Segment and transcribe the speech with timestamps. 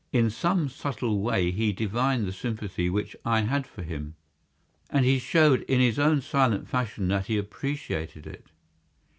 [0.11, 4.15] In some subtle way he divined the sympathy which I had for him,
[4.89, 8.47] and he showed in his own silent fashion that he appreciated it.